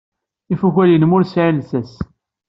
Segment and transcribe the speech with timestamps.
[0.53, 1.93] Ifukal-nnem ur sɛin llsas.